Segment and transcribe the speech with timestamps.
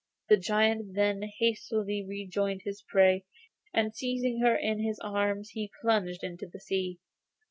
[0.29, 3.23] The giant then hastily rejoined his prey,
[3.71, 6.99] and, seizing her in his arms, he plunged her into the sea.